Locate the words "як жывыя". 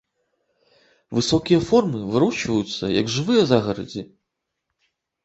3.01-3.43